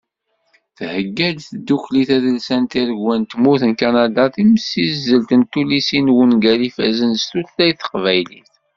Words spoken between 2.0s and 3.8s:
tadelsant Tiregwa n tmurt n